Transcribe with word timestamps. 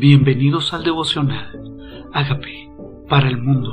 Bienvenidos 0.00 0.72
al 0.72 0.82
devocional. 0.82 2.08
Hágame 2.14 2.72
para 3.06 3.28
el 3.28 3.36
mundo. 3.36 3.68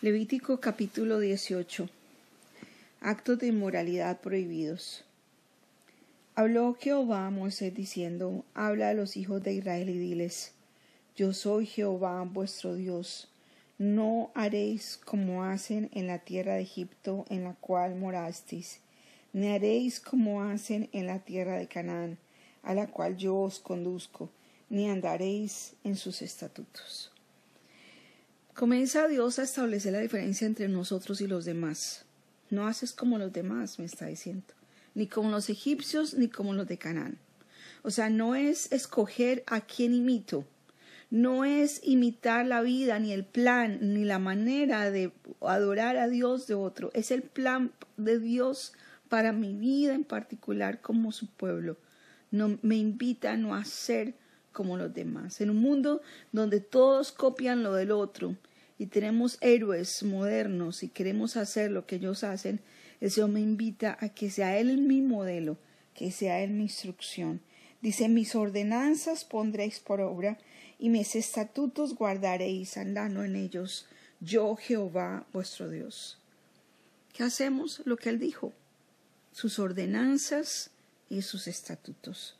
Levítico 0.00 0.58
capítulo 0.58 1.20
18. 1.20 1.88
Actos 3.00 3.38
de 3.38 3.46
inmoralidad 3.46 4.20
prohibidos. 4.20 5.04
Habló 6.34 6.76
Jehová 6.80 7.28
a 7.28 7.30
Moisés 7.30 7.72
diciendo, 7.76 8.44
Habla 8.54 8.88
a 8.88 8.94
los 8.94 9.16
hijos 9.16 9.44
de 9.44 9.52
Israel 9.52 9.88
y 9.88 9.98
diles, 9.98 10.54
Yo 11.14 11.32
soy 11.32 11.64
Jehová 11.64 12.24
vuestro 12.24 12.74
Dios. 12.74 13.28
No 13.78 14.32
haréis 14.34 14.96
como 15.04 15.44
hacen 15.44 15.90
en 15.92 16.08
la 16.08 16.18
tierra 16.18 16.54
de 16.54 16.62
Egipto 16.62 17.24
en 17.28 17.44
la 17.44 17.54
cual 17.54 17.94
morasteis 17.94 18.80
ni 19.32 19.48
haréis 19.48 20.00
como 20.00 20.42
hacen 20.42 20.88
en 20.92 21.06
la 21.06 21.20
tierra 21.20 21.56
de 21.56 21.68
Canaán, 21.68 22.18
a 22.62 22.74
la 22.74 22.86
cual 22.88 23.16
yo 23.16 23.36
os 23.36 23.58
conduzco, 23.58 24.30
ni 24.70 24.88
andaréis 24.88 25.74
en 25.84 25.96
sus 25.96 26.22
estatutos. 26.22 27.12
Comienza 28.54 29.06
Dios 29.06 29.38
a 29.38 29.44
establecer 29.44 29.92
la 29.92 30.00
diferencia 30.00 30.46
entre 30.46 30.68
nosotros 30.68 31.20
y 31.20 31.26
los 31.26 31.44
demás. 31.44 32.04
No 32.50 32.66
haces 32.66 32.92
como 32.92 33.18
los 33.18 33.32
demás, 33.32 33.78
me 33.78 33.84
está 33.84 34.06
diciendo, 34.06 34.54
ni 34.94 35.06
como 35.06 35.30
los 35.30 35.48
egipcios, 35.48 36.14
ni 36.14 36.28
como 36.28 36.54
los 36.54 36.66
de 36.66 36.78
Canaán. 36.78 37.18
O 37.82 37.90
sea, 37.90 38.10
no 38.10 38.34
es 38.34 38.72
escoger 38.72 39.44
a 39.46 39.60
quién 39.60 39.94
imito, 39.94 40.44
no 41.10 41.44
es 41.44 41.80
imitar 41.84 42.46
la 42.46 42.60
vida, 42.60 42.98
ni 42.98 43.12
el 43.12 43.24
plan, 43.24 43.78
ni 43.94 44.04
la 44.04 44.18
manera 44.18 44.90
de 44.90 45.12
adorar 45.40 45.96
a 45.96 46.08
Dios 46.08 46.46
de 46.46 46.54
otro, 46.54 46.90
es 46.94 47.10
el 47.10 47.22
plan 47.22 47.72
de 47.96 48.18
Dios 48.18 48.72
para 49.08 49.32
mi 49.32 49.54
vida 49.54 49.94
en 49.94 50.04
particular 50.04 50.80
como 50.80 51.12
su 51.12 51.26
pueblo. 51.26 51.76
No, 52.30 52.58
me 52.62 52.76
invita 52.76 53.32
a 53.32 53.36
no 53.36 53.54
hacer 53.54 54.14
como 54.52 54.76
los 54.76 54.92
demás. 54.92 55.40
En 55.40 55.50
un 55.50 55.58
mundo 55.58 56.02
donde 56.32 56.60
todos 56.60 57.12
copian 57.12 57.62
lo 57.62 57.74
del 57.74 57.90
otro 57.90 58.36
y 58.78 58.86
tenemos 58.86 59.38
héroes 59.40 60.02
modernos 60.02 60.82
y 60.82 60.88
queremos 60.88 61.36
hacer 61.36 61.70
lo 61.70 61.86
que 61.86 61.96
ellos 61.96 62.24
hacen, 62.24 62.60
el 63.00 63.10
Señor 63.10 63.30
me 63.30 63.40
invita 63.40 63.96
a 64.00 64.08
que 64.08 64.30
sea 64.30 64.58
Él 64.58 64.78
mi 64.78 65.00
modelo, 65.00 65.58
que 65.94 66.10
sea 66.10 66.42
Él 66.42 66.50
mi 66.50 66.64
instrucción. 66.64 67.40
Dice, 67.80 68.08
mis 68.08 68.34
ordenanzas 68.34 69.24
pondréis 69.24 69.78
por 69.78 70.00
obra 70.00 70.38
y 70.78 70.88
mis 70.88 71.14
estatutos 71.14 71.94
guardaréis 71.94 72.76
andando 72.76 73.24
en 73.24 73.36
ellos, 73.36 73.86
yo 74.20 74.56
Jehová 74.56 75.26
vuestro 75.32 75.70
Dios. 75.70 76.18
¿Qué 77.12 77.22
hacemos? 77.22 77.82
Lo 77.84 77.96
que 77.96 78.08
Él 78.08 78.18
dijo 78.18 78.52
sus 79.32 79.58
ordenanzas 79.58 80.70
y 81.08 81.22
sus 81.22 81.46
estatutos. 81.48 82.36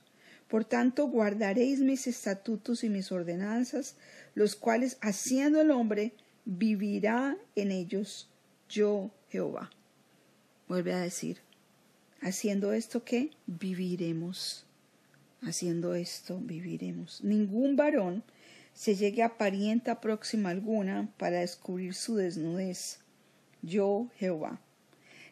Por 0.48 0.64
tanto, 0.64 1.06
guardaréis 1.06 1.80
mis 1.80 2.06
estatutos 2.06 2.82
y 2.82 2.88
mis 2.88 3.12
ordenanzas, 3.12 3.96
los 4.34 4.56
cuales 4.56 4.96
haciendo 5.00 5.60
el 5.60 5.70
hombre 5.70 6.14
vivirá 6.44 7.36
en 7.54 7.70
ellos 7.70 8.28
yo 8.68 9.10
Jehová. 9.30 9.70
Vuelve 10.66 10.94
a 10.94 11.00
decir, 11.00 11.38
haciendo 12.20 12.72
esto 12.72 13.04
que 13.04 13.30
viviremos. 13.46 14.64
Haciendo 15.42 15.94
esto 15.94 16.40
viviremos. 16.40 17.22
Ningún 17.22 17.76
varón 17.76 18.24
se 18.72 18.96
llegue 18.96 19.22
a 19.22 19.36
parienta 19.36 20.00
próxima 20.00 20.50
alguna 20.50 21.12
para 21.18 21.40
descubrir 21.40 21.94
su 21.94 22.16
desnudez. 22.16 23.00
Yo 23.62 24.08
Jehová. 24.16 24.60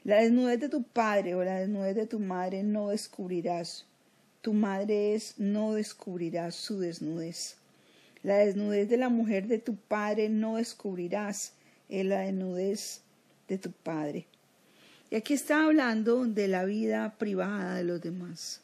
La 0.06 0.20
desnudez 0.20 0.60
de 0.60 0.68
tu 0.68 0.84
padre 0.84 1.34
o 1.34 1.42
la 1.42 1.58
desnudez 1.58 1.96
de 1.96 2.06
tu 2.06 2.20
madre 2.20 2.62
no 2.62 2.90
descubrirás. 2.90 3.86
Tu 4.40 4.52
madre 4.52 5.16
es, 5.16 5.34
no 5.36 5.72
descubrirás 5.74 6.54
su 6.54 6.78
desnudez. 6.78 7.56
La 8.22 8.36
desnudez 8.36 8.88
de 8.88 8.98
la 8.98 9.08
mujer 9.08 9.48
de 9.48 9.58
tu 9.58 9.74
padre 9.74 10.28
no 10.28 10.58
descubrirás. 10.58 11.54
Es 11.88 12.06
la 12.06 12.20
desnudez 12.20 13.00
de 13.48 13.58
tu 13.58 13.72
padre. 13.72 14.28
Y 15.10 15.16
aquí 15.16 15.34
está 15.34 15.64
hablando 15.64 16.24
de 16.24 16.46
la 16.46 16.64
vida 16.64 17.16
privada 17.18 17.74
de 17.74 17.82
los 17.82 18.00
demás, 18.00 18.60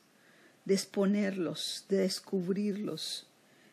de 0.65 0.75
exponerlos, 0.75 1.87
de 1.89 1.97
descubrirlos, 1.97 3.27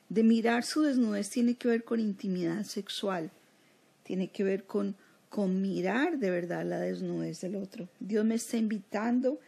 de 0.10 0.24
mirar 0.24 0.64
su 0.64 0.82
desnudez 0.82 1.30
tiene 1.30 1.54
que 1.54 1.68
ver 1.68 1.84
con 1.84 2.00
intimidad 2.00 2.64
sexual, 2.64 3.30
tiene 4.02 4.32
que 4.32 4.44
ver 4.44 4.64
con 4.64 4.96
con 5.30 5.62
mirar 5.62 6.18
de 6.18 6.32
verdad 6.32 6.66
la 6.66 6.80
desnudez 6.80 7.42
del 7.42 7.56
otro. 7.56 7.88
Dios 8.00 8.26
me 8.26 8.36
está 8.36 8.58
invitando 8.58 9.40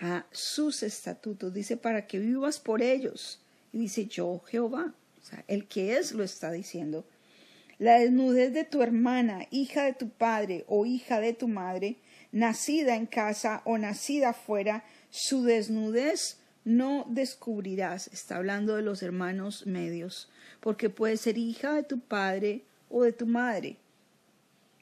a 0.00 0.26
sus 0.32 0.82
estatutos. 0.82 1.52
Dice, 1.52 1.76
para 1.76 2.06
que 2.06 2.18
vivas 2.18 2.58
por 2.58 2.82
ellos. 2.82 3.40
Y 3.72 3.78
dice, 3.78 4.06
yo 4.06 4.40
Jehová. 4.46 4.94
O 5.20 5.24
sea, 5.24 5.44
el 5.46 5.66
que 5.66 5.98
es 5.98 6.12
lo 6.12 6.24
está 6.24 6.50
diciendo. 6.50 7.04
La 7.78 7.98
desnudez 7.98 8.54
de 8.54 8.64
tu 8.64 8.82
hermana, 8.82 9.46
hija 9.50 9.84
de 9.84 9.92
tu 9.92 10.08
padre 10.08 10.64
o 10.66 10.86
hija 10.86 11.20
de 11.20 11.34
tu 11.34 11.46
madre, 11.46 11.96
nacida 12.32 12.96
en 12.96 13.04
casa 13.04 13.60
o 13.66 13.76
nacida 13.76 14.30
afuera, 14.30 14.82
su 15.10 15.42
desnudez 15.42 16.38
no 16.64 17.04
descubrirás. 17.10 18.08
Está 18.08 18.36
hablando 18.36 18.76
de 18.76 18.82
los 18.82 19.02
hermanos 19.02 19.66
medios, 19.66 20.30
porque 20.60 20.88
puede 20.88 21.18
ser 21.18 21.36
hija 21.36 21.74
de 21.74 21.82
tu 21.82 22.00
padre 22.00 22.62
o 22.88 23.02
de 23.02 23.12
tu 23.12 23.26
madre 23.26 23.76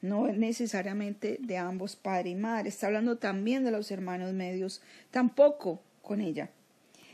no 0.01 0.27
necesariamente 0.27 1.37
de 1.39 1.57
ambos 1.57 1.95
padre 1.95 2.31
y 2.31 2.35
madre, 2.35 2.69
está 2.69 2.87
hablando 2.87 3.17
también 3.17 3.63
de 3.63 3.71
los 3.71 3.91
hermanos 3.91 4.33
medios, 4.33 4.81
tampoco 5.11 5.81
con 6.01 6.21
ella. 6.21 6.49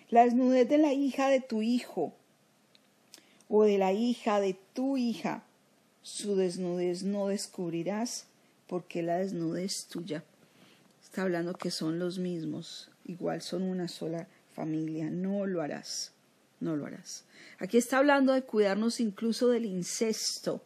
La 0.10 0.26
desnudez 0.26 0.68
de 0.68 0.78
la 0.78 0.94
hija 0.94 1.30
de 1.30 1.40
tu 1.40 1.62
hijo 1.62 2.14
o 3.48 3.64
de 3.64 3.78
la 3.78 3.94
hija 3.94 4.40
de 4.40 4.58
tu 4.74 4.98
hija, 4.98 5.44
su 6.02 6.36
desnudez 6.36 7.04
no 7.04 7.28
descubrirás 7.28 8.26
porque 8.68 9.04
la 9.04 9.18
desnudez 9.18 9.86
tuya. 9.88 10.24
Está 11.04 11.24
hablando 11.24 11.54
que 11.54 11.72
son 11.72 12.00
los 12.00 12.20
mismos, 12.20 12.90
igual 13.06 13.42
son 13.42 13.64
una 13.64 13.88
sola 13.88 14.28
familia, 14.56 15.10
no 15.10 15.46
lo 15.46 15.62
harás, 15.62 16.12
no 16.60 16.76
lo 16.76 16.86
harás. 16.86 17.26
Aquí 17.60 17.78
está 17.78 17.98
hablando 17.98 18.34
de 18.34 18.44
cuidarnos 18.44 19.00
incluso 19.00 19.50
del 19.50 19.66
incesto 19.66 20.62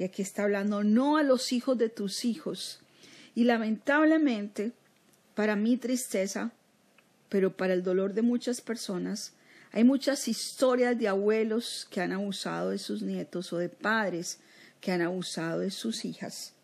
y 0.00 0.04
aquí 0.04 0.22
está 0.22 0.44
hablando 0.44 0.82
no 0.82 1.18
a 1.18 1.22
los 1.22 1.52
hijos 1.52 1.76
de 1.76 1.90
tus 1.90 2.24
hijos. 2.24 2.80
Y 3.34 3.44
lamentablemente, 3.44 4.72
para 5.34 5.56
mi 5.56 5.76
tristeza, 5.76 6.52
pero 7.28 7.54
para 7.54 7.74
el 7.74 7.82
dolor 7.82 8.14
de 8.14 8.22
muchas 8.22 8.62
personas, 8.62 9.34
hay 9.72 9.84
muchas 9.84 10.26
historias 10.26 10.98
de 10.98 11.06
abuelos 11.06 11.86
que 11.90 12.00
han 12.00 12.12
abusado 12.12 12.70
de 12.70 12.78
sus 12.78 13.02
nietos 13.02 13.52
o 13.52 13.58
de 13.58 13.68
padres 13.68 14.40
que 14.80 14.90
han 14.90 15.02
abusado 15.02 15.58
de 15.58 15.70
sus 15.70 16.06
hijas. 16.06 16.54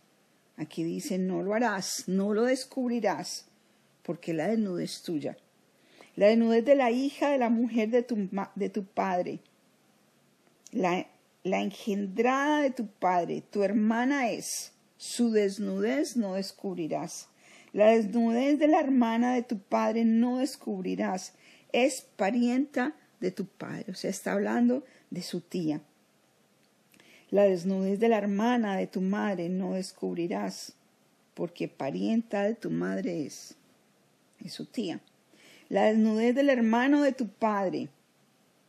Aquí 0.57 0.83
dice, 0.83 1.19
no 1.19 1.43
lo 1.43 1.53
harás, 1.53 2.05
no 2.07 2.33
lo 2.33 2.45
descubrirás, 2.45 3.45
porque 4.03 4.33
la 4.33 4.49
desnudez 4.49 4.95
es 4.95 5.03
tuya. 5.03 5.37
La 6.17 6.29
desnudez 6.29 6.65
de 6.65 6.75
la 6.75 6.91
hija 6.91 7.29
de 7.29 7.37
la 7.37 7.51
mujer 7.51 7.91
de 7.91 8.03
tu, 8.03 8.31
de 8.55 8.71
tu 8.71 8.85
padre. 8.87 9.41
La 10.73 11.07
la 11.47 11.63
engendrada 11.63 12.63
de 12.63 12.71
tu 12.71 12.89
padre, 12.89 13.43
tu 13.51 13.63
hermana 13.63 14.31
es, 14.31 14.73
su 14.97 15.31
desnudez 15.31 16.17
no 16.17 16.35
descubrirás. 16.35 17.29
La 17.73 17.89
desnudez 17.89 18.59
de 18.59 18.69
la 18.69 18.81
hermana 18.81 19.35
de 19.35 19.43
tu 19.43 19.59
padre 19.59 20.05
no 20.05 20.39
descubrirás. 20.39 21.35
Es 21.73 22.01
parienta 22.17 22.97
de 23.21 23.31
tu 23.31 23.47
padre. 23.47 23.85
O 23.89 23.95
sea, 23.95 24.11
está 24.11 24.33
hablando 24.33 24.85
de 25.11 25.23
su 25.23 25.41
tía. 25.41 25.83
La 27.31 27.43
desnudez 27.43 28.01
de 28.01 28.09
la 28.09 28.19
hermana 28.19 28.77
de 28.77 28.87
tu 28.87 29.01
madre 29.01 29.49
no 29.49 29.75
descubrirás, 29.75 30.75
porque 31.35 31.69
parienta 31.69 32.43
de 32.43 32.55
tu 32.55 32.71
madre 32.71 33.27
es, 33.27 33.57
es 34.45 34.53
su 34.53 34.67
tía. 34.67 35.01
La 35.69 35.85
desnudez 35.85 36.35
del 36.35 36.51
hermano 36.51 37.03
de 37.03 37.13
tu 37.13 37.29
padre 37.29 37.89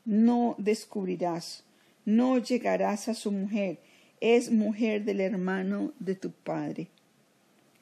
no 0.05 0.55
descubrirás, 0.57 1.63
no 2.07 2.37
llegarás 2.37 3.09
a 3.09 3.13
su 3.13 3.33
mujer, 3.33 3.79
es 4.21 4.49
mujer 4.49 5.03
del 5.03 5.19
hermano 5.19 5.91
de 5.99 6.15
tu 6.15 6.31
padre. 6.31 6.87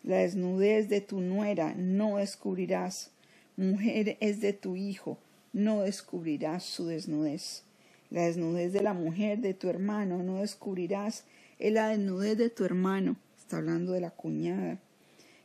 La 0.01 0.17
desnudez 0.17 0.89
de 0.89 0.99
tu 0.99 1.21
nuera 1.21 1.75
no 1.77 2.17
descubrirás, 2.17 3.11
mujer 3.55 4.17
es 4.21 4.41
de 4.41 4.51
tu 4.51 4.75
hijo, 4.77 5.19
no 5.53 5.83
descubrirás 5.83 6.63
su 6.63 6.87
desnudez. 6.87 7.61
La 8.09 8.23
desnudez 8.23 8.73
de 8.73 8.81
la 8.81 8.95
mujer 8.95 9.41
de 9.41 9.53
tu 9.53 9.69
hermano 9.69 10.23
no 10.23 10.41
descubrirás, 10.41 11.25
es 11.59 11.71
la 11.71 11.89
desnudez 11.89 12.35
de 12.35 12.49
tu 12.49 12.65
hermano, 12.65 13.17
está 13.37 13.57
hablando 13.57 13.91
de 13.91 14.01
la 14.01 14.09
cuñada. 14.09 14.79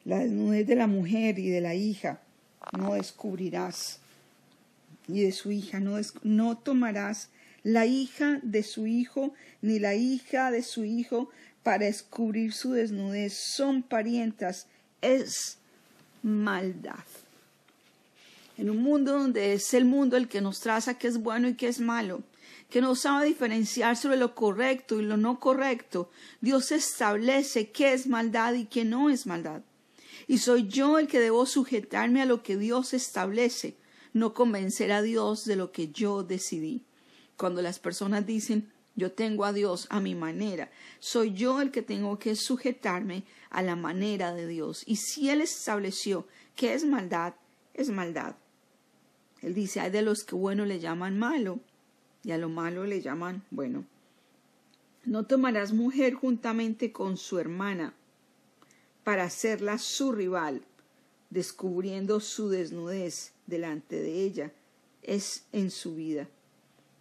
La 0.07 0.21
desnudez 0.21 0.67
de 0.67 0.77
la 0.77 0.87
mujer 0.87 1.39
y 1.39 1.51
de 1.51 1.61
la 1.61 1.75
hija 1.75 2.23
no 2.73 2.95
descubrirás, 2.95 4.01
y 5.07 5.21
de 5.21 5.33
su 5.33 5.53
hija 5.53 5.81
no, 5.81 5.99
no 6.23 6.57
tomarás 6.57 7.29
la 7.63 7.87
hija 7.87 8.41
de 8.43 8.63
su 8.63 8.87
hijo, 8.87 9.35
ni 9.63 9.79
la 9.79 9.95
hija 9.95 10.51
de 10.51 10.63
su 10.63 10.85
hijo, 10.85 11.31
para 11.63 11.87
descubrir 11.87 12.53
su 12.53 12.73
desnudez. 12.73 13.35
Son 13.57 13.83
parientas. 13.83 14.67
Es 15.03 15.59
maldad. 16.23 17.05
en 18.59 18.69
un 18.69 18.83
mundo 18.83 19.13
donde 19.13 19.55
es 19.55 19.73
el 19.73 19.87
mundo 19.87 20.19
el 20.19 20.29
que 20.29 20.43
nos 20.43 20.61
traza 20.61 20.99
qué 20.99 21.09
es 21.09 21.17
bueno 21.17 21.49
y 21.49 21.55
qué 21.55 21.67
es 21.69 21.81
malo, 21.81 22.23
que 22.69 22.83
no 22.83 22.95
sabe 22.95 23.25
diferenciar 23.25 23.97
sobre 23.97 24.19
lo 24.19 24.35
correcto 24.35 25.01
y 25.01 25.03
lo 25.03 25.17
no 25.17 25.41
correcto, 25.41 26.11
Dios 26.43 26.71
establece 26.71 27.71
qué 27.71 27.95
es 27.95 28.07
maldad 28.07 28.53
y 28.53 28.67
qué 28.67 28.85
no 28.85 29.09
es 29.09 29.27
maldad. 29.27 29.63
Y 30.29 30.39
soy 30.39 30.69
yo 30.69 30.99
el 30.99 31.09
que 31.09 31.21
debo 31.21 31.47
sujetarme 31.47 32.21
a 32.21 32.27
lo 32.27 32.43
que 32.43 32.59
Dios 32.59 32.93
establece, 32.93 33.77
no 34.13 34.35
convencer 34.35 34.93
a 34.93 35.01
Dios 35.01 35.47
de 35.47 35.57
lo 35.57 35.73
que 35.73 35.89
yo 35.89 36.23
decidí. 36.23 36.85
Cuando 37.41 37.63
las 37.63 37.79
personas 37.79 38.27
dicen, 38.27 38.71
yo 38.97 39.13
tengo 39.13 39.47
a 39.47 39.55
Dios 39.55 39.87
a 39.89 39.99
mi 39.99 40.15
manera, 40.15 40.71
soy 40.99 41.33
yo 41.33 41.63
el 41.63 41.71
que 41.71 41.81
tengo 41.81 42.19
que 42.19 42.37
sujetarme 42.37 43.25
a 43.49 43.63
la 43.63 43.77
manera 43.77 44.35
de 44.35 44.47
Dios. 44.47 44.83
Y 44.85 44.97
si 44.97 45.31
Él 45.31 45.41
estableció 45.41 46.27
que 46.55 46.75
es 46.75 46.85
maldad, 46.85 47.33
es 47.73 47.89
maldad. 47.89 48.37
Él 49.41 49.55
dice, 49.55 49.81
hay 49.81 49.91
de 49.91 50.03
los 50.03 50.23
que 50.23 50.35
bueno 50.35 50.67
le 50.67 50.81
llaman 50.81 51.19
malo 51.19 51.61
y 52.25 52.33
a 52.33 52.37
lo 52.37 52.51
malo 52.51 52.85
le 52.85 53.01
llaman 53.01 53.43
bueno. 53.51 53.87
No 55.07 55.25
tomarás 55.25 55.73
mujer 55.73 56.13
juntamente 56.13 56.93
con 56.93 57.17
su 57.17 57.39
hermana 57.39 57.95
para 59.03 59.25
hacerla 59.25 59.79
su 59.79 60.13
rival, 60.13 60.61
descubriendo 61.31 62.21
su 62.21 62.51
desnudez 62.51 63.33
delante 63.47 63.99
de 63.99 64.25
ella, 64.25 64.53
es 65.01 65.47
en 65.53 65.71
su 65.71 65.95
vida. 65.95 66.29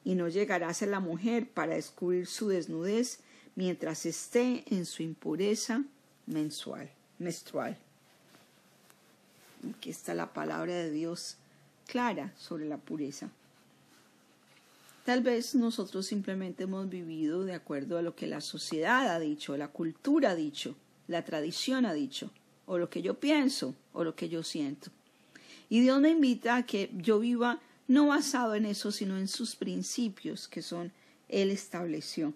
Y 0.10 0.16
no 0.16 0.28
llegarás 0.28 0.82
a 0.82 0.88
la 0.88 1.00
mujer 1.00 1.48
para 1.48 1.76
descubrir 1.76 2.26
su 2.26 2.48
desnudez 2.48 3.20
mientras 3.54 4.08
esté 4.08 4.64
en 4.74 4.88
su 4.88 5.04
impureza 5.04 5.84
mensual, 6.26 6.90
menstrual. 7.20 7.78
Aquí 9.70 9.92
está 9.92 10.16
la 10.16 10.34
palabra 10.34 10.74
de 10.74 10.90
Dios 10.90 11.38
clara 11.86 12.34
sobre 12.40 12.66
la 12.66 12.78
pureza. 12.78 13.30
Tal 15.06 15.22
vez 15.22 15.54
nosotros 15.54 16.08
simplemente 16.08 16.64
hemos 16.64 16.90
vivido 16.90 17.44
de 17.44 17.54
acuerdo 17.54 18.00
a 18.00 18.02
lo 18.02 18.16
que 18.16 18.26
la 18.26 18.42
sociedad 18.42 19.14
ha 19.14 19.20
dicho, 19.20 19.58
la 19.58 19.68
cultura 19.68 20.32
ha 20.32 20.36
dicho, 20.36 20.76
la 21.08 21.24
tradición 21.24 21.86
ha 21.86 21.94
dicho, 21.94 22.32
o 22.66 22.80
lo 22.80 22.90
que 22.90 23.04
yo 23.04 23.20
pienso, 23.20 23.76
o 23.94 24.04
lo 24.04 24.16
que 24.16 24.28
yo 24.28 24.42
siento. 24.42 24.90
Y 25.70 25.82
Dios 25.82 26.02
me 26.02 26.10
invita 26.10 26.56
a 26.56 26.66
que 26.66 26.90
yo 26.98 27.20
viva 27.20 27.62
no 27.90 28.06
basado 28.06 28.54
en 28.54 28.68
eso, 28.68 28.92
sino 28.92 29.18
en 29.18 29.28
sus 29.28 29.56
principios 29.56 30.48
que 30.48 30.62
son 30.62 30.94
Él 31.28 31.50
estableció. 31.50 32.36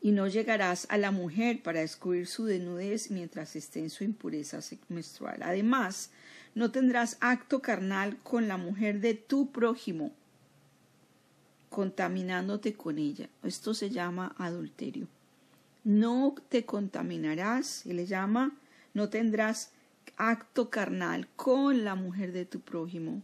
Y 0.00 0.12
no 0.12 0.26
llegarás 0.26 0.86
a 0.88 0.96
la 0.96 1.10
mujer 1.10 1.62
para 1.62 1.80
descubrir 1.80 2.26
su 2.26 2.46
desnudez 2.46 3.10
mientras 3.10 3.54
esté 3.54 3.80
en 3.80 3.90
su 3.90 4.04
impureza 4.04 4.60
menstrual. 4.88 5.42
Además, 5.42 6.10
no 6.54 6.70
tendrás 6.70 7.18
acto 7.20 7.60
carnal 7.60 8.16
con 8.22 8.48
la 8.48 8.56
mujer 8.56 9.00
de 9.00 9.12
tu 9.12 9.52
prójimo, 9.52 10.12
contaminándote 11.68 12.72
con 12.72 12.98
ella. 12.98 13.28
Esto 13.42 13.74
se 13.74 13.90
llama 13.90 14.34
adulterio. 14.38 15.08
No 15.84 16.34
te 16.48 16.64
contaminarás, 16.64 17.84
y 17.84 17.92
le 17.92 18.06
llama, 18.06 18.56
no 18.94 19.10
tendrás 19.10 19.72
acto 20.16 20.70
carnal 20.70 21.28
con 21.36 21.84
la 21.84 21.94
mujer 21.96 22.32
de 22.32 22.46
tu 22.46 22.60
prójimo. 22.60 23.22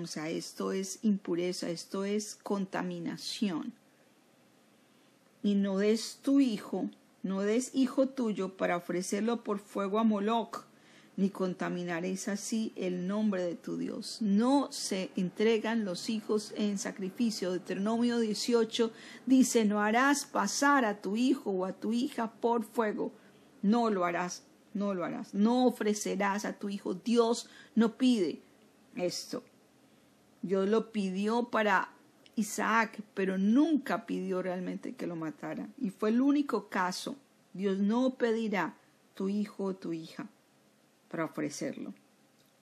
O 0.00 0.06
sea, 0.06 0.30
esto 0.30 0.72
es 0.72 1.00
impureza, 1.02 1.68
esto 1.68 2.04
es 2.04 2.36
contaminación. 2.42 3.74
Y 5.42 5.54
no 5.54 5.76
des 5.76 6.20
tu 6.22 6.40
hijo, 6.40 6.88
no 7.22 7.40
des 7.42 7.74
hijo 7.74 8.08
tuyo 8.08 8.56
para 8.56 8.76
ofrecerlo 8.76 9.44
por 9.44 9.58
fuego 9.58 9.98
a 9.98 10.04
Moloch, 10.04 10.64
ni 11.16 11.28
contaminaréis 11.28 12.28
así 12.28 12.72
el 12.74 13.06
nombre 13.06 13.42
de 13.42 13.54
tu 13.54 13.76
Dios. 13.76 14.18
No 14.20 14.72
se 14.72 15.10
entregan 15.14 15.84
los 15.84 16.08
hijos 16.08 16.54
en 16.56 16.78
sacrificio. 16.78 17.50
Deuteronomio 17.50 18.18
18 18.18 18.92
dice, 19.26 19.66
no 19.66 19.82
harás 19.82 20.24
pasar 20.24 20.86
a 20.86 21.02
tu 21.02 21.16
hijo 21.16 21.50
o 21.50 21.64
a 21.66 21.74
tu 21.74 21.92
hija 21.92 22.32
por 22.32 22.64
fuego. 22.64 23.12
No 23.60 23.90
lo 23.90 24.06
harás, 24.06 24.44
no 24.72 24.94
lo 24.94 25.04
harás. 25.04 25.34
No 25.34 25.66
ofrecerás 25.66 26.46
a 26.46 26.54
tu 26.54 26.70
hijo. 26.70 26.94
Dios 26.94 27.48
no 27.74 27.98
pide 27.98 28.40
esto. 28.96 29.42
Dios 30.42 30.68
lo 30.68 30.92
pidió 30.92 31.44
para 31.44 31.90
Isaac, 32.36 33.02
pero 33.14 33.38
nunca 33.38 34.06
pidió 34.06 34.42
realmente 34.42 34.94
que 34.94 35.06
lo 35.06 35.16
matara. 35.16 35.68
Y 35.78 35.90
fue 35.90 36.10
el 36.10 36.20
único 36.20 36.68
caso. 36.68 37.16
Dios 37.52 37.78
no 37.78 38.14
pedirá 38.14 38.76
tu 39.14 39.28
hijo 39.28 39.64
o 39.64 39.74
tu 39.74 39.92
hija 39.92 40.28
para 41.08 41.24
ofrecerlo. 41.26 41.94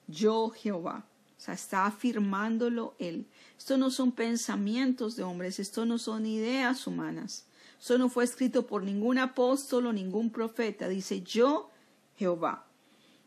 Yo 0.07 0.49
Jehová. 0.49 1.05
O 1.37 1.43
sea, 1.43 1.55
está 1.55 1.87
afirmándolo 1.87 2.93
él. 2.99 3.25
Esto 3.57 3.77
no 3.77 3.89
son 3.89 4.11
pensamientos 4.11 5.15
de 5.15 5.23
hombres, 5.23 5.59
esto 5.59 5.87
no 5.87 5.97
son 5.97 6.27
ideas 6.27 6.85
humanas. 6.85 7.47
Esto 7.79 7.97
no 7.97 8.09
fue 8.09 8.25
escrito 8.25 8.67
por 8.67 8.83
ningún 8.83 9.17
apóstol 9.17 9.87
o 9.87 9.93
ningún 9.93 10.29
profeta. 10.29 10.87
Dice 10.87 11.23
yo 11.23 11.71
Jehová. 12.15 12.67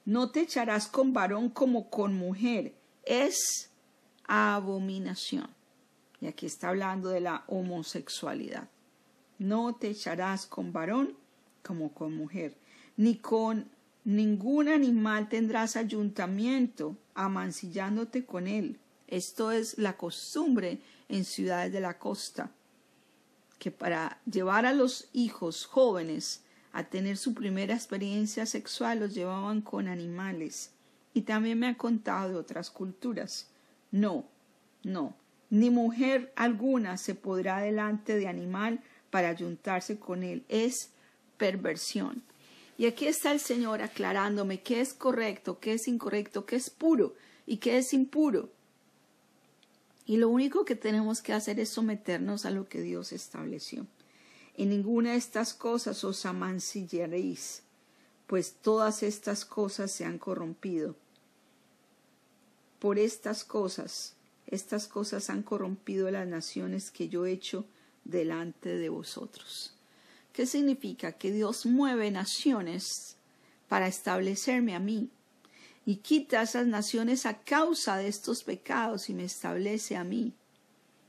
No 0.05 0.31
te 0.31 0.43
echarás 0.43 0.87
con 0.87 1.13
varón 1.13 1.49
como 1.49 1.91
con 1.91 2.15
mujer. 2.15 2.77
Es 3.05 3.73
abominación. 4.27 5.49
Y 6.21 6.27
aquí 6.27 6.47
está 6.47 6.71
hablando 6.71 7.09
de 7.11 7.21
la 7.21 7.45
homosexualidad. 7.49 8.69
No 9.39 9.75
te 9.75 9.89
echarás 9.89 10.47
con 10.47 10.73
varón 10.73 11.15
como 11.63 11.93
con 11.93 12.17
mujer, 12.17 12.57
ni 12.97 13.17
con 13.17 13.69
Ningún 14.05 14.69
animal 14.69 15.31
tendrás 15.31 15.77
ayuntamiento, 15.77 16.95
amancillándote 17.15 18.27
con 18.27 18.47
él. 18.47 18.79
Esto 19.09 19.51
es 19.51 19.79
la 19.79 19.97
costumbre 19.97 20.79
en 21.09 21.25
ciudades 21.25 21.73
de 21.73 21.81
la 21.81 21.99
costa, 21.99 22.51
que 23.59 23.71
para 23.71 24.21
llevar 24.31 24.67
a 24.67 24.75
los 24.75 25.09
hijos 25.15 25.65
jóvenes 25.65 26.43
a 26.75 26.85
tener 26.85 27.17
su 27.17 27.33
primera 27.33 27.75
experiencia 27.75 28.45
sexual 28.45 29.01
los 29.01 29.15
llevaban 29.15 29.63
con 29.63 29.89
animales. 29.89 30.73
Y 31.15 31.23
también 31.23 31.59
me 31.59 31.69
ha 31.69 31.79
contado 31.79 32.29
de 32.29 32.37
otras 32.37 32.71
culturas. 32.71 33.49
No, 33.95 34.25
no, 34.83 35.15
ni 35.51 35.71
mujer 35.71 36.33
alguna 36.35 36.97
se 36.97 37.15
podrá 37.15 37.61
delante 37.61 38.17
de 38.17 38.27
animal 38.27 38.83
para 39.11 39.29
ayuntarse 39.29 40.01
con 40.01 40.25
él. 40.25 40.45
Es 40.49 40.91
perversión. 41.37 42.25
Y 42.77 42.87
aquí 42.87 43.07
está 43.07 43.31
el 43.31 43.39
Señor 43.39 43.83
aclarándome 43.83 44.63
qué 44.63 44.81
es 44.81 44.95
correcto, 44.95 45.61
qué 45.61 45.75
es 45.75 45.87
incorrecto, 45.87 46.45
qué 46.45 46.57
es 46.57 46.71
puro 46.71 47.15
y 47.47 47.59
qué 47.59 47.79
es 47.79 47.95
impuro. 47.95 48.51
Y 50.07 50.17
lo 50.17 50.29
único 50.29 50.65
que 50.65 50.75
tenemos 50.75 51.23
que 51.23 51.33
hacer 51.33 51.61
es 51.61 51.69
someternos 51.69 52.47
a 52.47 52.51
lo 52.51 52.69
que 52.69 52.81
Dios 52.81 53.13
estableció. 53.13 53.87
En 54.57 54.71
ninguna 54.71 55.13
de 55.13 55.19
estas 55.19 55.55
cosas 55.55 56.03
os 56.03 56.27
amancillaréis, 56.27 57.63
pues 58.27 58.55
todas 58.55 59.05
estas 59.05 59.45
cosas 59.45 59.93
se 59.93 60.05
han 60.05 60.19
corrompido. 60.19 60.97
Por 62.79 62.99
estas 62.99 63.45
cosas, 63.45 64.15
estas 64.47 64.89
cosas 64.89 65.31
han 65.31 65.43
corrompido 65.43 66.11
las 66.11 66.27
naciones 66.27 66.91
que 66.91 67.09
yo 67.09 67.27
he 67.27 67.33
hecho 67.33 67.65
delante 68.05 68.77
de 68.77 68.89
vosotros. 68.89 69.75
¿Qué 70.33 70.47
significa? 70.47 71.13
Que 71.13 71.33
Dios 71.33 71.65
mueve 71.65 72.11
naciones 72.11 73.17
para 73.69 73.87
establecerme 73.87 74.75
a 74.75 74.81
mí 74.81 75.11
y 75.87 75.97
quita 75.97 76.43
esas 76.43 76.67
naciones 76.67 77.27
a 77.27 77.41
causa 77.41 77.97
de 77.97 78.09
estos 78.09 78.43
pecados 78.43 79.09
y 79.09 79.15
me 79.15 79.25
establece 79.25 79.97
a 79.97 80.05
mí. 80.05 80.33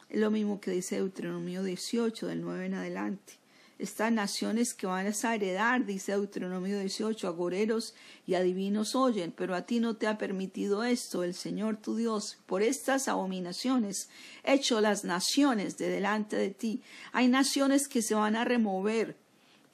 Es 0.10 0.20
lo 0.20 0.32
mismo 0.32 0.62
que 0.62 0.72
dice 0.72 0.98
Deuteronomio 0.98 1.64
18, 1.64 2.28
del 2.28 2.42
9 2.42 2.66
en 2.68 2.74
adelante 2.76 3.45
estas 3.78 4.12
naciones 4.12 4.74
que 4.74 4.88
van 4.88 5.06
a 5.08 5.36
heredar, 5.36 5.86
dice 5.86 6.14
Deuteronomio 6.14 6.80
18, 6.80 7.28
agoreros 7.28 7.94
y 8.26 8.36
adivinos 8.36 8.96
oyen, 8.96 9.34
pero 9.36 9.54
a 9.54 9.64
ti 9.64 9.80
no 9.80 9.98
te 9.98 10.08
ha 10.08 10.18
permitido 10.18 10.84
esto 10.84 11.24
el 11.24 11.34
Señor 11.34 11.78
tu 11.78 11.96
Dios. 11.96 12.38
Por 12.46 12.62
estas 12.62 13.08
abominaciones 13.08 14.10
hecho 14.44 14.80
las 14.80 15.04
naciones 15.04 15.78
de 15.78 15.90
delante 15.90 16.38
de 16.38 16.52
ti. 16.52 16.82
Hay 17.12 17.28
naciones 17.28 17.88
que 17.88 18.02
se 18.02 18.16
van 18.16 18.38
a 18.38 18.46
remover, 18.46 19.18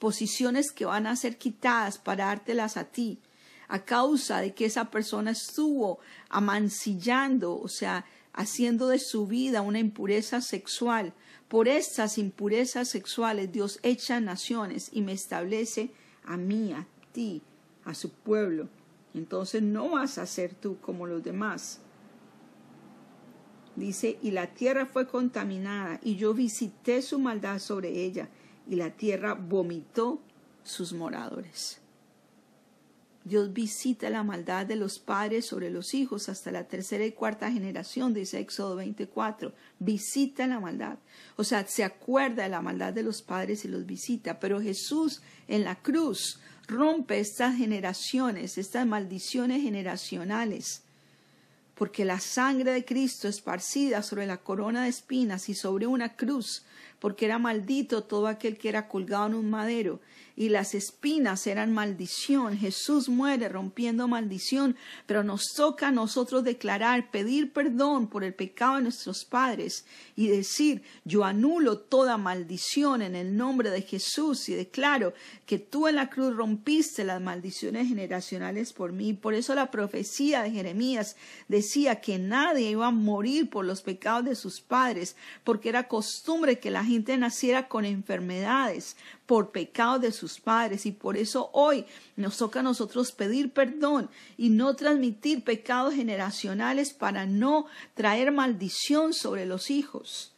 posiciones 0.00 0.72
que 0.72 0.84
van 0.84 1.06
a 1.06 1.14
ser 1.14 1.38
quitadas 1.38 1.98
para 1.98 2.26
dártelas 2.26 2.76
a 2.76 2.84
ti, 2.84 3.20
a 3.68 3.84
causa 3.84 4.40
de 4.40 4.52
que 4.52 4.64
esa 4.64 4.90
persona 4.90 5.30
estuvo 5.30 6.00
amancillando, 6.28 7.56
o 7.56 7.68
sea, 7.68 8.04
haciendo 8.32 8.88
de 8.88 8.98
su 8.98 9.26
vida 9.26 9.60
una 9.60 9.78
impureza 9.78 10.40
sexual, 10.40 11.14
por 11.52 11.68
estas 11.68 12.16
impurezas 12.16 12.88
sexuales 12.88 13.52
Dios 13.52 13.78
echa 13.82 14.20
naciones 14.20 14.88
y 14.90 15.02
me 15.02 15.12
establece 15.12 15.90
a 16.24 16.38
mí, 16.38 16.72
a 16.72 16.86
ti, 17.12 17.42
a 17.84 17.92
su 17.92 18.10
pueblo. 18.10 18.70
Entonces 19.12 19.62
no 19.62 19.90
vas 19.90 20.16
a 20.16 20.24
ser 20.24 20.54
tú 20.54 20.78
como 20.80 21.06
los 21.06 21.22
demás. 21.22 21.80
Dice, 23.76 24.18
y 24.22 24.30
la 24.30 24.46
tierra 24.46 24.86
fue 24.86 25.06
contaminada, 25.06 26.00
y 26.02 26.16
yo 26.16 26.32
visité 26.32 27.02
su 27.02 27.18
maldad 27.18 27.58
sobre 27.58 28.02
ella, 28.02 28.30
y 28.66 28.76
la 28.76 28.88
tierra 28.88 29.34
vomitó 29.34 30.22
sus 30.64 30.94
moradores. 30.94 31.81
Dios 33.24 33.52
visita 33.52 34.10
la 34.10 34.24
maldad 34.24 34.66
de 34.66 34.74
los 34.74 34.98
padres 34.98 35.46
sobre 35.46 35.70
los 35.70 35.94
hijos 35.94 36.28
hasta 36.28 36.50
la 36.50 36.64
tercera 36.64 37.04
y 37.04 37.12
cuarta 37.12 37.52
generación, 37.52 38.14
dice 38.14 38.40
Éxodo 38.40 38.76
24. 38.76 39.52
Visita 39.78 40.46
la 40.48 40.58
maldad. 40.58 40.98
O 41.36 41.44
sea, 41.44 41.66
se 41.66 41.84
acuerda 41.84 42.42
de 42.42 42.48
la 42.48 42.60
maldad 42.60 42.92
de 42.92 43.04
los 43.04 43.22
padres 43.22 43.64
y 43.64 43.68
los 43.68 43.86
visita. 43.86 44.40
Pero 44.40 44.60
Jesús 44.60 45.22
en 45.46 45.62
la 45.62 45.76
cruz 45.76 46.40
rompe 46.66 47.20
estas 47.20 47.56
generaciones, 47.56 48.58
estas 48.58 48.86
maldiciones 48.86 49.62
generacionales. 49.62 50.82
Porque 51.76 52.04
la 52.04 52.18
sangre 52.18 52.72
de 52.72 52.84
Cristo 52.84 53.28
esparcida 53.28 54.02
sobre 54.02 54.26
la 54.26 54.38
corona 54.38 54.82
de 54.82 54.88
espinas 54.88 55.48
y 55.48 55.54
sobre 55.54 55.86
una 55.86 56.16
cruz, 56.16 56.64
porque 57.02 57.24
era 57.24 57.40
maldito 57.40 58.04
todo 58.04 58.28
aquel 58.28 58.56
que 58.56 58.68
era 58.68 58.86
colgado 58.86 59.26
en 59.26 59.34
un 59.34 59.50
madero 59.50 59.98
y 60.36 60.48
las 60.48 60.74
espinas 60.74 61.46
eran 61.46 61.72
maldición. 61.72 62.56
Jesús 62.56 63.08
muere 63.08 63.48
rompiendo 63.48 64.08
maldición, 64.08 64.76
pero 65.06 65.22
nos 65.22 65.52
toca 65.54 65.88
a 65.88 65.92
nosotros 65.92 66.44
declarar, 66.44 67.10
pedir 67.10 67.52
perdón 67.52 68.06
por 68.06 68.24
el 68.24 68.34
pecado 68.34 68.76
de 68.76 68.82
nuestros 68.82 69.24
padres 69.24 69.84
y 70.16 70.28
decir, 70.28 70.82
yo 71.04 71.24
anulo 71.24 71.78
toda 71.78 72.16
maldición 72.16 73.02
en 73.02 73.14
el 73.14 73.36
nombre 73.36 73.70
de 73.70 73.82
Jesús 73.82 74.48
y 74.48 74.54
declaro 74.54 75.12
que 75.44 75.58
tú 75.58 75.88
en 75.88 75.96
la 75.96 76.08
cruz 76.08 76.34
rompiste 76.34 77.04
las 77.04 77.20
maldiciones 77.20 77.88
generacionales 77.88 78.72
por 78.72 78.92
mí. 78.92 79.12
Por 79.12 79.34
eso 79.34 79.54
la 79.54 79.70
profecía 79.70 80.42
de 80.42 80.50
Jeremías 80.50 81.16
decía 81.48 82.00
que 82.00 82.18
nadie 82.18 82.70
iba 82.70 82.86
a 82.86 82.90
morir 82.90 83.50
por 83.50 83.64
los 83.64 83.82
pecados 83.82 84.24
de 84.24 84.34
sus 84.34 84.60
padres, 84.60 85.16
porque 85.44 85.68
era 85.68 85.88
costumbre 85.88 86.58
que 86.58 86.70
la 86.70 86.84
gente 86.84 86.91
naciera 86.98 87.68
con 87.68 87.84
enfermedades 87.84 88.96
por 89.26 89.50
pecado 89.50 89.98
de 89.98 90.12
sus 90.12 90.40
padres 90.40 90.86
y 90.86 90.92
por 90.92 91.16
eso 91.16 91.50
hoy 91.52 91.84
nos 92.16 92.36
toca 92.36 92.60
a 92.60 92.62
nosotros 92.62 93.12
pedir 93.12 93.52
perdón 93.52 94.10
y 94.36 94.50
no 94.50 94.74
transmitir 94.76 95.44
pecados 95.44 95.94
generacionales 95.94 96.92
para 96.92 97.26
no 97.26 97.66
traer 97.94 98.32
maldición 98.32 99.12
sobre 99.12 99.46
los 99.46 99.70
hijos. 99.70 100.32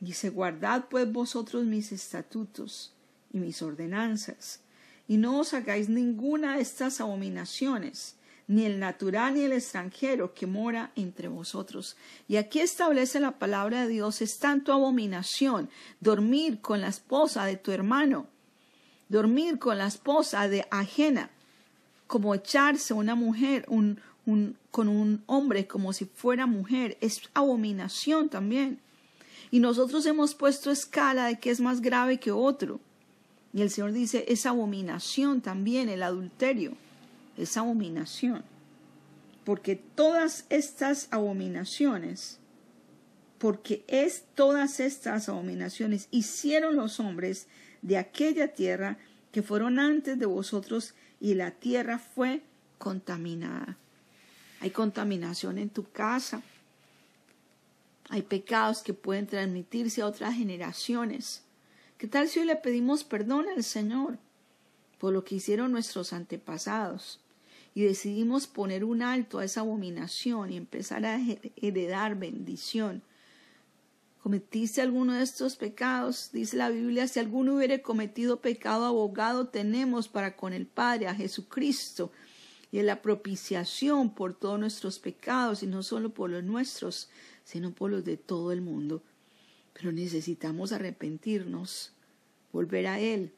Dice, 0.00 0.30
guardad 0.30 0.84
pues 0.88 1.10
vosotros 1.10 1.64
mis 1.64 1.90
estatutos 1.92 2.92
y 3.32 3.38
mis 3.38 3.62
ordenanzas, 3.62 4.60
y 5.08 5.16
no 5.16 5.40
os 5.40 5.54
hagáis 5.54 5.88
ninguna 5.88 6.56
de 6.56 6.62
estas 6.62 7.00
abominaciones, 7.00 8.14
ni 8.48 8.64
el 8.64 8.80
natural 8.80 9.34
ni 9.34 9.42
el 9.42 9.52
extranjero 9.52 10.32
que 10.34 10.46
mora 10.46 10.90
entre 10.96 11.28
vosotros. 11.28 11.96
Y 12.26 12.36
aquí 12.36 12.60
establece 12.60 13.20
la 13.20 13.38
palabra 13.38 13.82
de 13.82 13.88
Dios, 13.88 14.22
es 14.22 14.38
tanto 14.38 14.72
abominación 14.72 15.68
dormir 16.00 16.60
con 16.60 16.80
la 16.80 16.88
esposa 16.88 17.44
de 17.44 17.56
tu 17.56 17.70
hermano, 17.70 18.26
dormir 19.10 19.58
con 19.58 19.78
la 19.78 19.86
esposa 19.86 20.48
de 20.48 20.66
ajena, 20.70 21.30
como 22.06 22.34
echarse 22.34 22.94
una 22.94 23.14
mujer 23.14 23.66
con 23.66 24.88
un 24.88 25.22
hombre 25.26 25.66
como 25.66 25.92
si 25.92 26.06
fuera 26.06 26.46
mujer, 26.46 26.96
es 27.02 27.20
abominación 27.34 28.30
también. 28.30 28.80
Y 29.50 29.60
nosotros 29.60 30.06
hemos 30.06 30.34
puesto 30.34 30.70
escala 30.70 31.26
de 31.26 31.38
que 31.38 31.50
es 31.50 31.60
más 31.60 31.82
grave 31.82 32.18
que 32.18 32.32
otro. 32.32 32.80
Y 33.52 33.60
el 33.60 33.70
Señor 33.70 33.92
dice, 33.92 34.24
es 34.28 34.46
abominación 34.46 35.42
también 35.42 35.88
el 35.90 36.02
adulterio 36.02 36.76
es 37.38 37.56
abominación. 37.56 38.44
Porque 39.44 39.76
todas 39.76 40.44
estas 40.50 41.08
abominaciones, 41.10 42.38
porque 43.38 43.84
es 43.86 44.24
todas 44.34 44.80
estas 44.80 45.28
abominaciones 45.28 46.08
hicieron 46.10 46.76
los 46.76 47.00
hombres 47.00 47.46
de 47.80 47.96
aquella 47.96 48.48
tierra 48.48 48.98
que 49.32 49.42
fueron 49.42 49.78
antes 49.78 50.18
de 50.18 50.26
vosotros 50.26 50.94
y 51.20 51.34
la 51.34 51.52
tierra 51.52 51.98
fue 51.98 52.42
contaminada. 52.76 53.78
Hay 54.60 54.70
contaminación 54.70 55.58
en 55.58 55.70
tu 55.70 55.90
casa. 55.90 56.42
Hay 58.10 58.22
pecados 58.22 58.82
que 58.82 58.94
pueden 58.94 59.26
transmitirse 59.26 60.02
a 60.02 60.06
otras 60.06 60.34
generaciones. 60.34 61.42
¿Qué 61.96 62.08
tal 62.08 62.28
si 62.28 62.40
hoy 62.40 62.46
le 62.46 62.56
pedimos 62.56 63.04
perdón 63.04 63.46
al 63.54 63.62
Señor 63.62 64.18
por 64.98 65.12
lo 65.12 65.24
que 65.24 65.36
hicieron 65.36 65.72
nuestros 65.72 66.12
antepasados? 66.12 67.20
Y 67.74 67.82
decidimos 67.82 68.46
poner 68.46 68.84
un 68.84 69.02
alto 69.02 69.38
a 69.38 69.44
esa 69.44 69.60
abominación 69.60 70.52
y 70.52 70.56
empezar 70.56 71.04
a 71.06 71.20
heredar 71.56 72.18
bendición. 72.18 73.02
¿Cometiste 74.22 74.82
alguno 74.82 75.14
de 75.14 75.22
estos 75.22 75.56
pecados? 75.56 76.30
Dice 76.32 76.56
la 76.56 76.70
Biblia, 76.70 77.06
si 77.06 77.20
alguno 77.20 77.54
hubiere 77.54 77.82
cometido 77.82 78.40
pecado, 78.40 78.84
abogado 78.84 79.48
tenemos 79.48 80.08
para 80.08 80.36
con 80.36 80.52
el 80.52 80.66
Padre, 80.66 81.06
a 81.06 81.14
Jesucristo, 81.14 82.10
y 82.70 82.78
en 82.78 82.86
la 82.86 83.00
propiciación 83.00 84.14
por 84.14 84.34
todos 84.34 84.58
nuestros 84.58 84.98
pecados, 84.98 85.62
y 85.62 85.66
no 85.66 85.82
solo 85.82 86.10
por 86.10 86.30
los 86.30 86.44
nuestros, 86.44 87.08
sino 87.44 87.72
por 87.72 87.90
los 87.90 88.04
de 88.04 88.16
todo 88.16 88.52
el 88.52 88.60
mundo. 88.60 89.02
Pero 89.72 89.92
necesitamos 89.92 90.72
arrepentirnos, 90.72 91.92
volver 92.52 92.88
a 92.88 92.98
Él, 92.98 93.32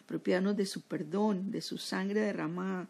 apropiarnos 0.00 0.56
de 0.56 0.66
su 0.66 0.82
perdón, 0.82 1.50
de 1.50 1.62
su 1.62 1.78
sangre 1.78 2.20
derramada, 2.20 2.88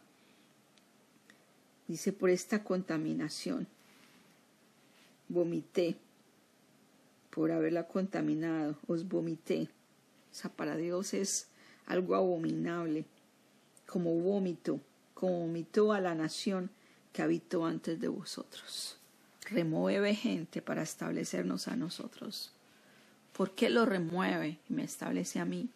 Dice, 1.88 2.12
por 2.12 2.30
esta 2.30 2.64
contaminación. 2.64 3.66
Vomité 5.28 5.96
por 7.36 7.52
haberla 7.52 7.86
contaminado. 7.86 8.76
Os 8.86 9.06
vomité. 9.06 9.68
O 10.32 10.34
sea, 10.34 10.50
para 10.50 10.76
Dios 10.76 11.12
es 11.12 11.48
algo 11.86 12.14
abominable, 12.14 13.04
como 13.86 14.14
vómito, 14.14 14.80
como 15.14 15.40
vomitó 15.40 15.92
a 15.92 16.00
la 16.00 16.14
nación 16.14 16.70
que 17.12 17.22
habitó 17.22 17.66
antes 17.66 18.00
de 18.00 18.08
vosotros. 18.08 18.98
Remueve 19.50 20.14
gente 20.14 20.62
para 20.62 20.82
establecernos 20.82 21.68
a 21.68 21.76
nosotros. 21.76 22.52
¿Por 23.32 23.54
qué 23.54 23.68
lo 23.68 23.84
remueve 23.84 24.58
y 24.68 24.72
me 24.72 24.84
establece 24.84 25.38
a 25.38 25.44
mí? 25.44 25.68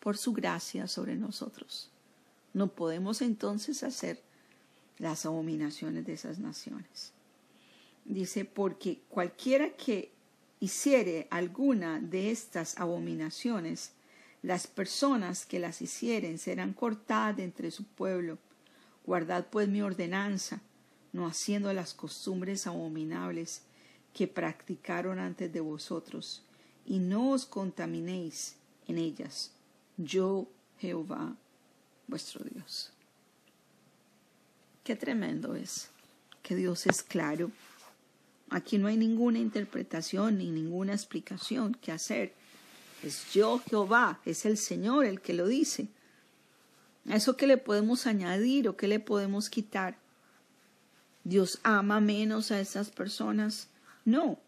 Por 0.00 0.16
su 0.16 0.32
gracia 0.32 0.88
sobre 0.88 1.16
nosotros. 1.16 1.90
No 2.54 2.68
podemos 2.68 3.20
entonces 3.20 3.82
hacer 3.82 4.22
las 4.98 5.26
abominaciones 5.26 6.06
de 6.06 6.14
esas 6.14 6.38
naciones. 6.38 7.12
Dice, 8.04 8.44
porque 8.44 9.00
cualquiera 9.08 9.70
que 9.76 10.12
hiciere 10.60 11.26
alguna 11.30 12.00
de 12.00 12.30
estas 12.30 12.78
abominaciones, 12.78 13.92
las 14.42 14.66
personas 14.66 15.46
que 15.46 15.58
las 15.58 15.80
hicieren 15.80 16.38
serán 16.38 16.74
cortadas 16.74 17.38
entre 17.38 17.70
su 17.70 17.84
pueblo. 17.84 18.38
Guardad 19.06 19.46
pues 19.50 19.68
mi 19.68 19.80
ordenanza, 19.82 20.60
no 21.12 21.26
haciendo 21.26 21.72
las 21.72 21.94
costumbres 21.94 22.66
abominables 22.66 23.62
que 24.12 24.28
practicaron 24.28 25.18
antes 25.18 25.52
de 25.52 25.60
vosotros, 25.60 26.42
y 26.86 26.98
no 26.98 27.30
os 27.30 27.46
contaminéis 27.46 28.56
en 28.86 28.98
ellas. 28.98 29.52
Yo, 29.96 30.48
Jehová, 30.78 31.36
vuestro 32.06 32.44
Dios. 32.44 32.92
Qué 34.84 34.96
tremendo 34.96 35.56
es 35.56 35.88
que 36.42 36.54
Dios 36.54 36.86
es 36.86 37.02
claro. 37.02 37.50
Aquí 38.50 38.76
no 38.76 38.86
hay 38.86 38.98
ninguna 38.98 39.38
interpretación 39.38 40.36
ni 40.36 40.50
ninguna 40.50 40.92
explicación 40.92 41.72
que 41.72 41.90
hacer. 41.90 42.34
Es 43.02 43.32
yo 43.32 43.62
Jehová, 43.66 44.20
es 44.26 44.44
el 44.44 44.58
Señor 44.58 45.06
el 45.06 45.22
que 45.22 45.32
lo 45.32 45.48
dice. 45.48 45.88
¿A 47.08 47.16
eso 47.16 47.34
qué 47.34 47.46
le 47.46 47.56
podemos 47.56 48.06
añadir 48.06 48.68
o 48.68 48.76
qué 48.76 48.86
le 48.86 49.00
podemos 49.00 49.48
quitar? 49.48 49.96
¿Dios 51.24 51.60
ama 51.62 52.00
menos 52.00 52.50
a 52.50 52.60
esas 52.60 52.90
personas? 52.90 53.68
No. 54.04 54.38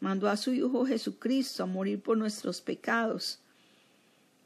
Mandó 0.00 0.28
a 0.28 0.36
su 0.36 0.52
Hijo 0.52 0.84
Jesucristo 0.86 1.62
a 1.62 1.66
morir 1.66 2.02
por 2.02 2.18
nuestros 2.18 2.60
pecados, 2.60 3.38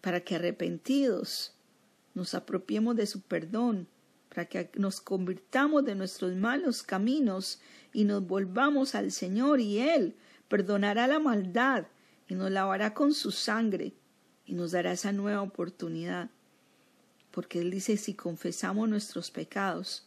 para 0.02 0.20
que 0.20 0.34
arrepentidos 0.34 1.54
nos 2.12 2.34
apropiemos 2.34 2.96
de 2.96 3.06
su 3.06 3.22
perdón 3.22 3.88
para 4.28 4.46
que 4.46 4.70
nos 4.76 5.00
convirtamos 5.00 5.84
de 5.84 5.94
nuestros 5.94 6.34
malos 6.34 6.82
caminos 6.82 7.60
y 7.92 8.04
nos 8.04 8.26
volvamos 8.26 8.94
al 8.94 9.12
Señor 9.12 9.60
y 9.60 9.78
Él 9.78 10.14
perdonará 10.48 11.06
la 11.06 11.18
maldad 11.18 11.86
y 12.28 12.34
nos 12.34 12.50
lavará 12.50 12.94
con 12.94 13.14
su 13.14 13.30
sangre 13.30 13.94
y 14.44 14.54
nos 14.54 14.72
dará 14.72 14.92
esa 14.92 15.12
nueva 15.12 15.42
oportunidad. 15.42 16.30
Porque 17.30 17.60
Él 17.60 17.70
dice, 17.70 17.96
si 17.96 18.14
confesamos 18.14 18.88
nuestros 18.88 19.30
pecados, 19.30 20.06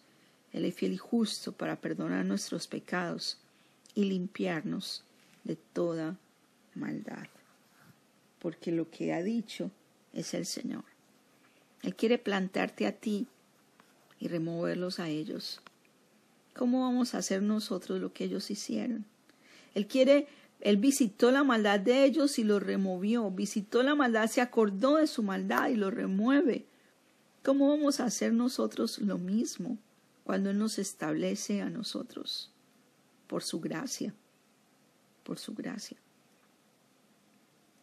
Él 0.51 0.65
es 0.65 0.75
fiel 0.75 0.93
y 0.93 0.97
justo 0.97 1.51
para 1.51 1.79
perdonar 1.79 2.25
nuestros 2.25 2.67
pecados 2.67 3.39
y 3.95 4.05
limpiarnos 4.05 5.03
de 5.43 5.55
toda 5.55 6.17
maldad. 6.75 7.27
Porque 8.39 8.71
lo 8.71 8.89
que 8.89 9.13
ha 9.13 9.21
dicho 9.21 9.71
es 10.13 10.33
el 10.33 10.45
Señor. 10.45 10.83
Él 11.83 11.95
quiere 11.95 12.17
plantarte 12.17 12.87
a 12.87 12.91
ti 12.91 13.27
y 14.19 14.27
removerlos 14.27 14.99
a 14.99 15.09
ellos. 15.09 15.61
¿Cómo 16.55 16.81
vamos 16.81 17.15
a 17.15 17.19
hacer 17.19 17.41
nosotros 17.41 18.01
lo 18.01 18.11
que 18.13 18.25
ellos 18.25 18.51
hicieron? 18.51 19.05
Él 19.75 19.87
quiere, 19.87 20.27
él 20.59 20.77
visitó 20.77 21.31
la 21.31 21.43
maldad 21.43 21.79
de 21.79 22.03
ellos 22.03 22.37
y 22.37 22.43
lo 22.43 22.59
removió, 22.59 23.31
visitó 23.31 23.81
la 23.83 23.95
maldad, 23.95 24.27
se 24.27 24.41
acordó 24.41 24.97
de 24.97 25.07
su 25.07 25.23
maldad 25.23 25.69
y 25.69 25.75
lo 25.75 25.89
remueve. 25.89 26.65
¿Cómo 27.43 27.69
vamos 27.69 27.99
a 27.99 28.05
hacer 28.05 28.33
nosotros 28.33 28.99
lo 28.99 29.17
mismo 29.17 29.77
cuando 30.25 30.49
Él 30.49 30.57
nos 30.57 30.77
establece 30.77 31.61
a 31.61 31.69
nosotros? 31.69 32.51
Por 33.27 33.43
su 33.43 33.61
gracia, 33.61 34.13
por 35.23 35.39
su 35.39 35.53
gracia. 35.53 35.97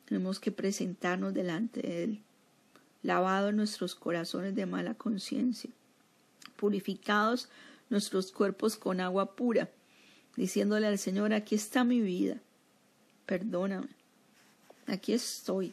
Tenemos 0.04 0.38
que 0.38 0.52
presentarnos 0.52 1.32
delante 1.32 1.80
de 1.80 2.04
Él, 2.04 2.22
lavado 3.02 3.50
nuestros 3.52 3.94
corazones 3.94 4.54
de 4.54 4.66
mala 4.66 4.94
conciencia, 4.94 5.70
purificados 6.56 7.48
nuestros 7.88 8.32
cuerpos 8.32 8.76
con 8.76 9.00
agua 9.00 9.36
pura, 9.36 9.68
diciéndole 10.36 10.86
al 10.86 10.98
Señor, 10.98 11.32
aquí 11.32 11.54
está 11.54 11.84
mi 11.84 12.00
vida, 12.00 12.38
perdóname, 13.26 13.88
aquí 14.86 15.12
estoy. 15.12 15.72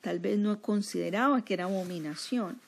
Tal 0.00 0.18
vez 0.18 0.38
no 0.38 0.60
consideraba 0.60 1.44
que 1.44 1.54
era 1.54 1.64
abominación, 1.64 2.60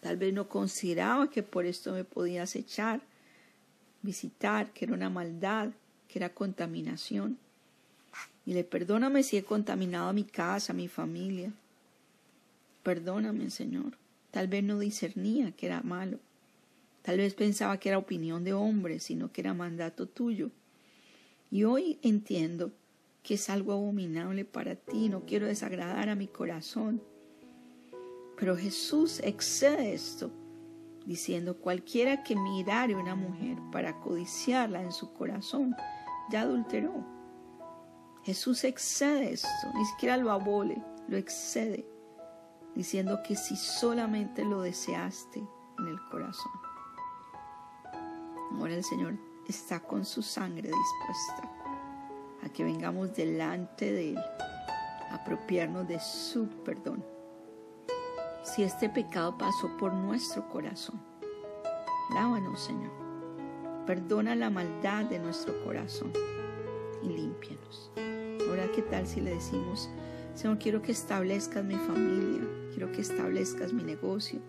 tal 0.00 0.16
vez 0.16 0.34
no 0.34 0.48
consideraba 0.48 1.30
que 1.30 1.42
por 1.42 1.64
esto 1.64 1.92
me 1.92 2.04
podías 2.04 2.56
echar, 2.56 3.00
visitar, 4.02 4.70
que 4.72 4.84
era 4.84 4.94
una 4.94 5.10
maldad, 5.10 5.70
que 6.08 6.18
era 6.18 6.28
contaminación. 6.28 7.38
Y 8.46 8.52
le 8.52 8.64
perdóname 8.64 9.22
si 9.22 9.36
he 9.36 9.44
contaminado 9.44 10.08
a 10.08 10.12
mi 10.12 10.24
casa, 10.24 10.72
a 10.72 10.76
mi 10.76 10.88
familia. 10.88 11.52
Perdóname, 12.82 13.50
Señor. 13.50 13.96
Tal 14.34 14.48
vez 14.48 14.64
no 14.64 14.80
discernía 14.80 15.52
que 15.52 15.66
era 15.66 15.80
malo. 15.82 16.18
Tal 17.02 17.18
vez 17.18 17.34
pensaba 17.34 17.78
que 17.78 17.90
era 17.90 17.98
opinión 17.98 18.42
de 18.42 18.52
hombre, 18.52 18.98
sino 18.98 19.30
que 19.30 19.42
era 19.42 19.54
mandato 19.54 20.08
tuyo. 20.08 20.50
Y 21.52 21.62
hoy 21.62 22.00
entiendo 22.02 22.72
que 23.22 23.34
es 23.34 23.48
algo 23.48 23.74
abominable 23.74 24.44
para 24.44 24.74
ti. 24.74 25.08
No 25.08 25.24
quiero 25.24 25.46
desagradar 25.46 26.08
a 26.08 26.16
mi 26.16 26.26
corazón. 26.26 27.00
Pero 28.36 28.56
Jesús 28.56 29.20
excede 29.22 29.94
esto, 29.94 30.32
diciendo, 31.06 31.56
cualquiera 31.58 32.24
que 32.24 32.34
mirare 32.34 32.94
a 32.94 32.98
una 32.98 33.14
mujer 33.14 33.56
para 33.70 34.00
codiciarla 34.00 34.82
en 34.82 34.90
su 34.90 35.12
corazón, 35.12 35.76
ya 36.32 36.40
adulteró. 36.40 37.06
Jesús 38.24 38.64
excede 38.64 39.34
esto, 39.34 39.48
ni 39.76 39.84
siquiera 39.84 40.16
lo 40.16 40.32
abole, 40.32 40.82
lo 41.06 41.16
excede, 41.16 41.86
diciendo 42.74 43.20
que 43.26 43.36
si 43.36 43.56
solamente 43.56 44.44
lo 44.44 44.62
deseaste 44.62 45.46
en 45.78 45.86
el 45.86 45.98
corazón. 46.10 46.52
Ahora 48.58 48.74
el 48.74 48.84
Señor 48.84 49.14
está 49.48 49.80
con 49.80 50.04
su 50.04 50.22
sangre 50.22 50.70
dispuesta 50.70 51.50
a 52.42 52.48
que 52.48 52.64
vengamos 52.64 53.14
delante 53.14 53.90
de 53.90 54.10
Él, 54.10 54.18
a 55.10 55.14
apropiarnos 55.14 55.88
de 55.88 55.98
su 56.00 56.46
perdón. 56.64 57.04
Si 58.42 58.62
este 58.62 58.88
pecado 58.88 59.36
pasó 59.38 59.74
por 59.78 59.92
nuestro 59.92 60.48
corazón, 60.50 61.00
lávanos, 62.14 62.60
Señor. 62.60 62.92
Perdona 63.86 64.34
la 64.34 64.50
maldad 64.50 65.04
de 65.06 65.18
nuestro 65.18 65.62
corazón 65.64 66.12
y 67.02 67.08
límpianos. 67.08 67.90
Ahora, 68.48 68.70
¿qué 68.74 68.82
tal 68.82 69.06
si 69.06 69.20
le 69.20 69.34
decimos, 69.34 69.90
Señor, 70.34 70.58
quiero 70.58 70.82
que 70.82 70.92
establezcas 70.92 71.64
mi 71.64 71.76
familia, 71.76 72.42
quiero 72.70 72.90
que 72.90 73.00
establezcas 73.00 73.72
mi 73.72 73.84
negocio, 73.84 74.40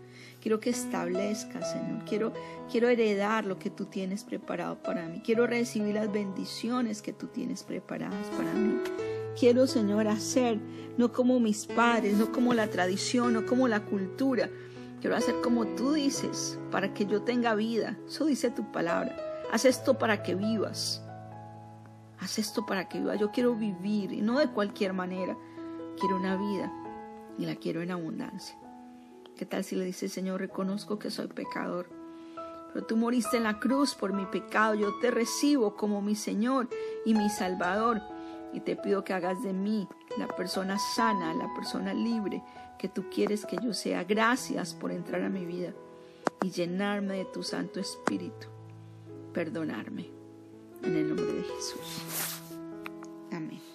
quiero 0.42 0.60
que 0.60 0.72
establezcas, 0.72 1.72
Señor, 1.72 2.04
quiero, 2.06 2.34
quiero 2.72 2.90
heredar 2.90 3.46
lo 3.46 3.60
que 3.60 3.70
tú 3.70 3.86
tienes 3.86 4.24
preparado 4.24 4.82
para 4.82 5.08
mí, 5.08 5.22
quiero 5.24 5.46
recibir 5.46 5.94
las 5.94 6.12
bendiciones 6.12 7.02
que 7.02 7.14
tú 7.14 7.28
tienes 7.28 7.64
preparadas 7.64 8.28
para 8.38 8.52
mí. 8.54 8.80
Quiero, 9.40 9.68
Señor, 9.68 10.08
hacer 10.08 10.60
no 10.98 11.12
como 11.12 11.42
mis 11.42 11.66
padres, 11.66 12.18
no 12.18 12.32
como 12.32 12.54
la 12.54 12.70
tradición, 12.70 13.34
no 13.34 13.46
como 13.46 13.68
la 13.68 13.82
cultura. 13.82 14.50
Quiero 15.02 15.18
hacer 15.18 15.36
como 15.42 15.68
tú 15.68 15.92
dices, 15.92 16.58
para 16.72 16.94
que 16.94 17.06
yo 17.06 17.22
tenga 17.22 17.54
vida. 17.54 17.98
Eso 18.08 18.26
dice 18.26 18.50
tu 18.50 18.72
palabra. 18.72 19.14
Haz 19.52 19.66
esto 19.66 19.98
para 19.98 20.24
que 20.24 20.36
vivas. 20.36 21.04
Haz 22.20 22.40
esto 22.40 22.66
para 22.66 22.88
que 22.88 23.00
viva. 23.00 23.16
Yo 23.16 23.32
quiero 23.32 23.56
vivir 23.56 24.14
y 24.14 24.22
no 24.22 24.40
de 24.40 24.48
cualquier 24.48 24.94
manera. 24.94 25.38
Quiero 26.00 26.16
una 26.16 26.36
vida 26.38 26.72
y 27.38 27.46
la 27.46 27.56
quiero 27.56 27.82
en 27.82 27.92
abundancia. 27.92 28.58
¿Qué 29.38 29.46
tal 29.46 29.64
si 29.64 29.76
le 29.76 29.86
dice, 29.86 30.08
Señor, 30.08 30.40
reconozco 30.40 31.00
que 31.00 31.12
soy 31.12 31.28
pecador? 31.28 31.90
Pero 32.74 32.86
tú 32.86 32.98
moriste 32.98 33.38
en 33.38 33.44
la 33.44 33.60
cruz 33.60 33.96
por 33.96 34.14
mi 34.14 34.26
pecado. 34.26 34.76
Yo 34.76 35.00
te 35.00 35.12
recibo 35.12 35.76
como 35.76 36.02
mi 36.02 36.16
Señor 36.16 36.70
y 37.06 37.14
mi 37.14 37.30
Salvador. 37.30 38.02
Y 38.54 38.62
te 38.62 38.76
pido 38.76 39.04
que 39.04 39.14
hagas 39.14 39.44
de 39.44 39.54
mí 39.54 39.88
la 40.18 40.28
persona 40.28 40.78
sana, 40.80 41.34
la 41.34 41.54
persona 41.54 41.94
libre 41.94 42.44
que 42.78 42.90
tú 42.90 43.10
quieres 43.10 43.46
que 43.46 43.58
yo 43.64 43.74
sea. 43.74 44.04
Gracias 44.04 44.74
por 44.74 44.92
entrar 44.92 45.22
a 45.22 45.30
mi 45.30 45.46
vida 45.46 45.74
y 46.44 46.52
llenarme 46.52 47.18
de 47.18 47.26
tu 47.26 47.44
Santo 47.44 47.80
Espíritu. 47.80 48.48
Perdonarme. 49.34 50.10
En 50.84 50.96
el 50.96 51.08
nombre 51.08 51.34
de 51.34 51.44
Jesús. 51.44 52.42
Amén. 53.32 53.75